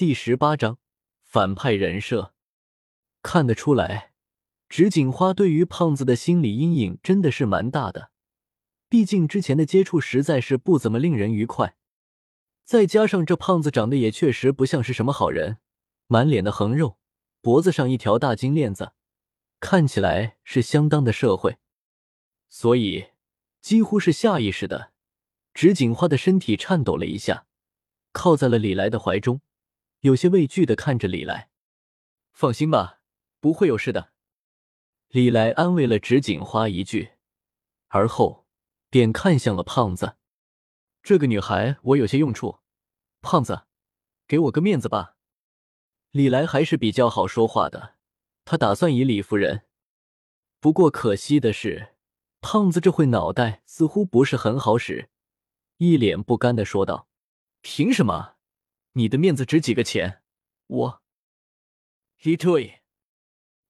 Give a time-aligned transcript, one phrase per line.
[0.00, 0.78] 第十八章
[1.22, 2.32] 反派人设。
[3.20, 4.14] 看得出来，
[4.66, 8.10] 直锦花对于胖子的心理阴影真的是蛮大的。
[8.88, 11.76] 毕竟之前的接触实在是不怎么令人愉快，
[12.64, 15.58] 再加上这胖子长得也确实不像是什么好人，
[16.06, 16.96] 满脸的横肉，
[17.42, 18.94] 脖子上一条大金链子，
[19.60, 21.58] 看起来是相当的社会。
[22.48, 23.08] 所以
[23.60, 24.92] 几乎是下意识的，
[25.52, 27.44] 直锦花的身体颤抖了一下，
[28.12, 29.42] 靠在了李来的怀中。
[30.00, 31.50] 有些畏惧的看着李来，
[32.32, 33.00] 放心吧，
[33.38, 34.12] 不会有事的。
[35.08, 37.10] 李来安慰了直锦花一句，
[37.88, 38.46] 而后
[38.88, 40.16] 便看向了胖子。
[41.02, 42.60] 这个女孩我有些用处，
[43.20, 43.66] 胖子，
[44.26, 45.16] 给我个面子吧。
[46.12, 47.96] 李来还是比较好说话的，
[48.46, 49.66] 他打算以理服人。
[50.60, 51.94] 不过可惜的是，
[52.40, 55.10] 胖子这会脑袋似乎不是很好使，
[55.76, 57.06] 一脸不甘的说道
[57.60, 58.36] ：“凭什么？”
[58.92, 60.22] 你的面子值几个钱？
[60.66, 61.02] 我
[62.22, 62.80] 一对。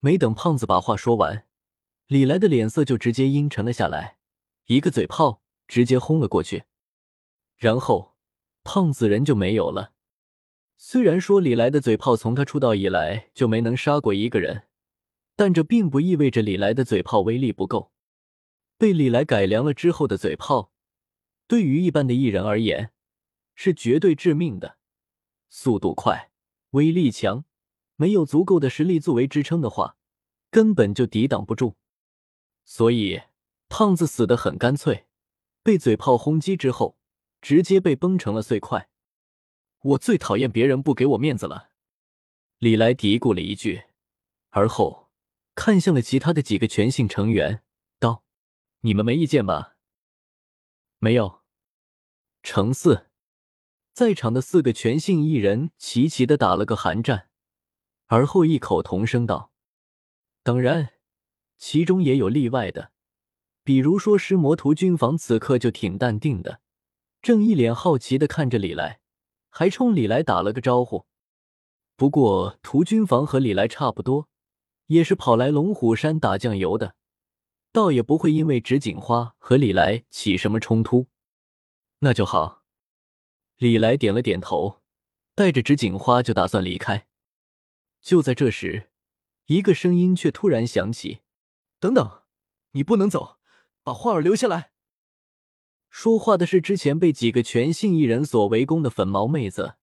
[0.00, 1.46] 没等胖子把话说完，
[2.06, 4.18] 李来的脸色就直接阴沉了下来，
[4.66, 6.64] 一个嘴炮直接轰了过去，
[7.56, 8.16] 然后
[8.64, 9.92] 胖子人就没有了。
[10.76, 14.66] 虽然说李来的嘴炮从他出道以来就没能杀过一个人，
[15.36, 17.92] 但这并不意味着李来的嘴炮威力不够。
[18.76, 20.72] 被李来改良了之后的嘴炮，
[21.46, 22.92] 对于一般的艺人而言，
[23.54, 24.78] 是绝对致命的。
[25.54, 26.30] 速度快，
[26.70, 27.44] 威力强，
[27.96, 29.98] 没有足够的实力作为支撑的话，
[30.50, 31.76] 根本就抵挡不住。
[32.64, 33.20] 所以
[33.68, 35.06] 胖子死的很干脆，
[35.62, 36.96] 被嘴炮轰击之后，
[37.42, 38.88] 直接被崩成了碎块。
[39.82, 41.68] 我最讨厌别人不给我面子了，
[42.56, 43.84] 李来嘀咕了一句，
[44.48, 45.10] 而后
[45.54, 47.62] 看向了其他的几个全信成员，
[47.98, 48.24] 道
[48.80, 49.76] ：“你们没意见吧？”
[50.98, 51.42] 没有。
[52.42, 53.11] 程四。
[53.92, 57.28] 在场的四个全姓艺人齐齐的打了个寒战，
[58.06, 59.52] 而后异口同声道
[60.42, 60.94] ：“当然，
[61.58, 62.92] 其中也有例外的，
[63.62, 66.60] 比如说尸魔图军房，此刻就挺淡定的，
[67.20, 69.00] 正一脸好奇的看着李来，
[69.50, 71.04] 还冲李来打了个招呼。
[71.94, 74.26] 不过图军房和李来差不多，
[74.86, 76.94] 也是跑来龙虎山打酱油的，
[77.70, 81.08] 倒也不会因为纸锦花和李来起什么冲突。
[81.98, 82.60] 那就好。”
[83.62, 84.82] 李来点了点头，
[85.36, 87.06] 带着纸锦花就打算离开。
[88.00, 88.90] 就在这时，
[89.46, 91.20] 一个声音却突然响起
[91.78, 92.22] ：“等等，
[92.72, 93.38] 你不能走，
[93.84, 94.72] 把花儿留下来。”
[95.90, 99.76] 说话的是之前被几个全姓艺人所围攻的粉毛妹子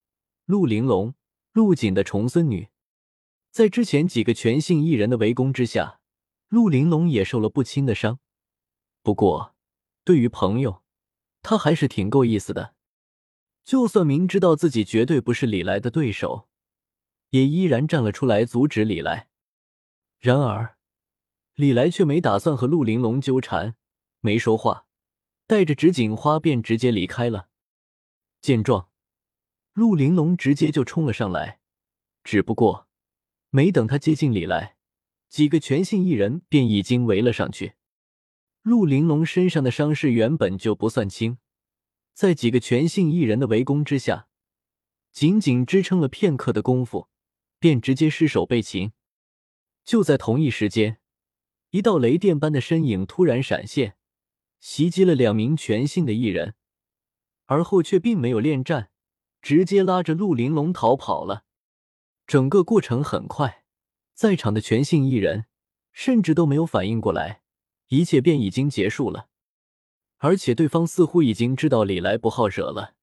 [0.43, 1.15] 陆玲珑，
[1.53, 2.67] 陆锦的重孙女。
[3.49, 6.01] 在之前几个全姓艺人的围攻之下，
[6.49, 8.19] 陆玲珑也受了不轻的伤。
[9.01, 9.55] 不过，
[10.03, 10.83] 对于朋友，
[11.41, 12.75] 她还是挺够意思的。
[13.63, 16.47] 就算明知道自己绝对不是李来的对手，
[17.29, 19.29] 也依然站了出来阻止李来。
[20.19, 20.77] 然而，
[21.55, 23.75] 李来却没打算和陆玲珑纠缠，
[24.21, 24.85] 没说话，
[25.45, 27.49] 带着纸锦花便直接离开了。
[28.41, 28.89] 见状，
[29.73, 31.59] 陆玲珑直接就冲了上来，
[32.23, 32.87] 只不过
[33.49, 34.77] 没等他接近李来，
[35.29, 37.73] 几个全信艺人便已经围了上去。
[38.61, 41.37] 陆玲珑身上的伤势原本就不算轻。
[42.19, 44.27] 在几个全信艺人的围攻之下，
[45.09, 47.07] 仅仅支撑了片刻的功夫，
[47.59, 48.91] 便直接失手被擒。
[49.85, 50.97] 就在同一时间，
[51.69, 53.95] 一道雷电般的身影突然闪现，
[54.59, 56.55] 袭击了两名全信的艺人，
[57.45, 58.91] 而后却并没有恋战，
[59.41, 61.45] 直接拉着陆玲珑逃跑了。
[62.27, 63.63] 整个过程很快，
[64.13, 65.45] 在场的全信艺人
[65.93, 67.43] 甚至都没有反应过来，
[67.87, 69.29] 一切便已经结束了。
[70.19, 72.95] 而且对方似乎已经知道李来不好惹了，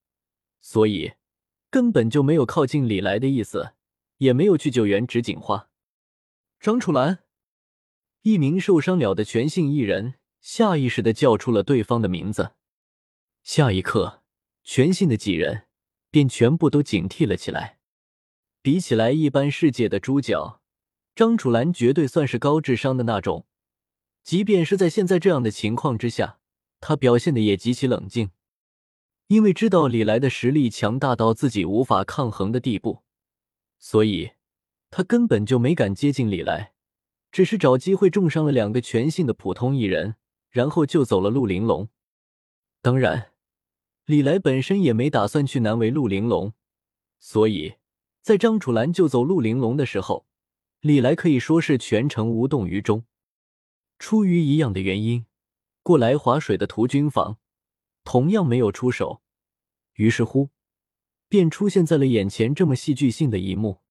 [0.61, 1.15] 所以
[1.71, 3.73] 根本就没有靠近李来的意思，
[4.19, 5.71] 也没有去救援纸锦花。
[6.61, 7.21] 张楚岚，
[8.23, 12.53] 一名受伤了的全信艺人下意识的叫出了对方的名字，
[13.43, 14.23] 下一刻，
[14.63, 15.65] 全信的几人
[16.11, 17.79] 便全部都警惕了起来。
[18.61, 20.61] 比起来一般世界的主角，
[21.15, 23.47] 张楚岚绝对算是高智商的那种，
[24.23, 26.41] 即便是在现在这样的情况之下。
[26.89, 28.31] 他表现的也极其冷静，
[29.27, 33.03] 因为知道李来的实力强大到自己无法抗衡的地步，
[33.77, 34.31] 所以
[34.89, 36.75] 他根本就没敢接近李来，
[37.33, 40.15] 只是找机会重伤了两个全信的普通艺人，
[40.49, 41.89] 然后救走了陆玲珑。
[42.81, 43.33] 当然，
[44.05, 46.53] 李来本身也没打算去难为陆玲珑，
[47.19, 47.75] 所以
[48.23, 50.25] 在张楚岚救走陆玲珑的时候，
[50.83, 53.05] 李来可以说是全程无动于衷。
[53.99, 55.27] 出于一样的原因。
[55.87, 57.39] 过来划水的屠军房
[58.03, 59.23] 同样没有出手，
[59.95, 60.51] 于是乎，
[61.29, 63.83] 便出现在了眼前这么戏剧性的一幕：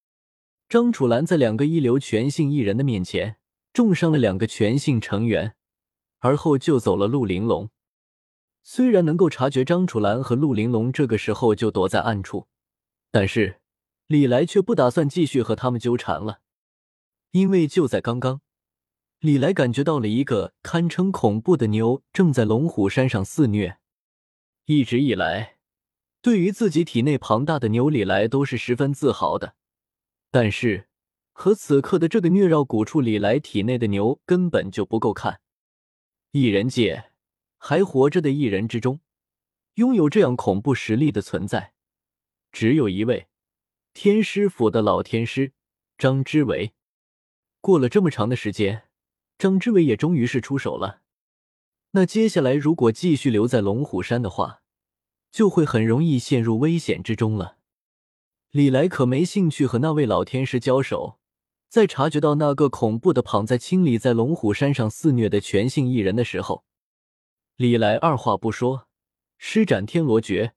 [0.67, 3.37] 张楚岚在两个一流全性艺人的面前
[3.71, 5.55] 重伤了两个全性成员，
[6.19, 7.69] 而后救走了陆玲珑。
[8.61, 12.49] 虽然能够察觉张楚岚和陆玲珑这个时候就躲在暗处，
[13.09, 13.61] 但是
[14.07, 16.41] 李来却不打算继续和他们纠缠了，
[17.31, 18.41] 因为就在刚刚，
[19.19, 23.79] 李来感觉到了一个堪称恐怖的牛正在龙虎山上肆虐。
[24.65, 25.57] 一直以来，
[26.21, 29.55] 对于自己体内庞大的牛，李来都是十分自豪的，
[30.31, 30.87] 但是
[31.31, 35.41] 和此刻的这个虐绕蛊处李来体内的牛根本就不够看，
[36.31, 37.11] 异人界。
[37.57, 38.99] 还活着的艺人之中，
[39.75, 41.73] 拥有这样恐怖实力的存在，
[42.51, 43.27] 只有一位
[43.91, 45.53] 天师府的老天师
[45.97, 46.75] 张之维。
[47.59, 48.83] 过了这么长的时间，
[49.37, 51.01] 张之维也终于是出手了。
[51.91, 54.61] 那接下来如果继续留在龙虎山的话，
[55.31, 57.57] 就会很容易陷入危险之中了。
[58.51, 61.19] 李来可没兴趣和那位老天师交手。
[61.67, 66.63] 在察觉到那个恐怖的躺在清理在龙虎山上肆虐的全性艺人的时候。
[67.57, 68.87] 李来二话不说，
[69.37, 70.53] 施展天罗诀，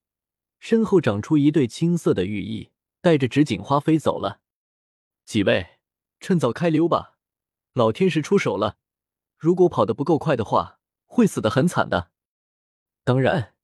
[0.61, 2.71] 身后长出一对青色的羽翼，
[3.01, 4.41] 带着纸锦花飞走了。
[5.25, 5.79] 几位，
[6.21, 7.18] 趁早开溜吧！
[7.73, 8.77] 老天使出手了，
[9.37, 12.11] 如果跑得不够快的话，会死得很惨的。
[13.05, 13.55] 当然，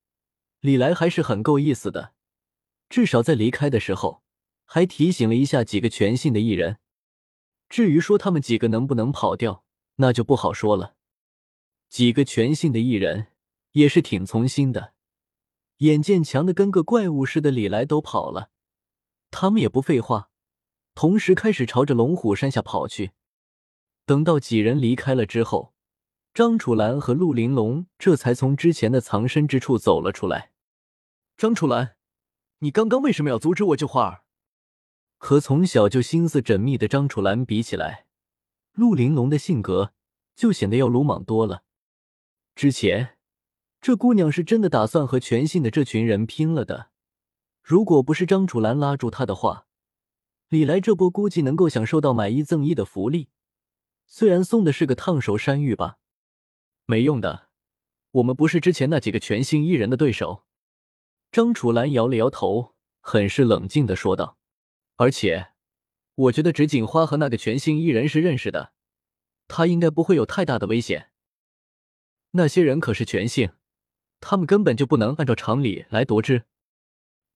[0.61, 2.15] 李来还是很够意思的，
[2.89, 4.23] 至少在离开的时候
[4.65, 6.79] 还提醒了一下几个全信的艺人。
[7.69, 9.65] 至于说他们几个能不能跑掉，
[9.97, 10.95] 那就不好说了。
[11.89, 13.29] 几个全信的艺人
[13.73, 14.95] 也是挺从心的，
[15.79, 18.51] 眼见强的跟个怪物似的，李来都跑了，
[19.31, 20.31] 他们也不废话，
[20.95, 23.13] 同时开始朝着龙虎山下跑去。
[24.07, 25.73] 等到几人离开了之后，
[26.33, 30.53] 张楚岚和陆玲珑这才从之前的藏身之处走了出来。
[31.37, 31.97] 张楚岚，
[32.59, 34.25] 你刚刚为什么要阻止我救花儿？
[35.17, 38.07] 和从小就心思缜密的张楚岚比起来，
[38.73, 39.95] 陆玲珑的性格
[40.37, 41.63] 就显得要鲁莽多了。
[42.55, 43.17] 之前，
[43.81, 46.91] 这姑娘是真的打算和全信的这群人拼了的。
[47.63, 49.67] 如果不是张楚岚拉住她的话，
[50.49, 53.31] 李来这波估计能够享受到买一赠一的福利。
[54.07, 55.99] 虽然送的是个烫手山芋吧，
[56.87, 57.49] 没用的。
[58.13, 60.45] 我们不是之前那几个全新一人的对手。
[61.33, 64.39] 张楚岚摇了摇头，很是冷静的说道
[64.97, 65.49] ：“而且，
[66.15, 68.73] 我觉得纸锦花和那个全新一人是认识的，
[69.49, 71.11] 他应该不会有太大的危险。”
[72.37, 73.51] 那些人可是全性，
[74.21, 76.45] 他们根本就不能按照常理来夺之。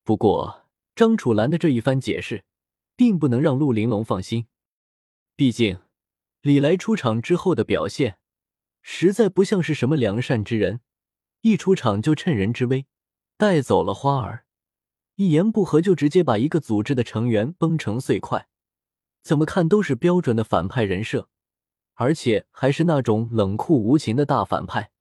[0.04, 2.44] 不过张楚岚的这一番解释，
[2.94, 4.46] 并不能让陆玲珑放心。
[5.34, 5.80] 毕竟
[6.42, 8.18] 李来出场之后的表现，
[8.80, 10.80] 实在不像是什么良善之人。
[11.40, 12.86] 一出场就趁人之危
[13.36, 14.44] 带走了花儿，
[15.16, 18.48] 一言不合就直接把一个组织的成员崩成碎块，
[19.22, 21.28] 怎么看都是标准的反派人设。
[21.94, 24.92] 而且还是那种冷酷无情的大反派。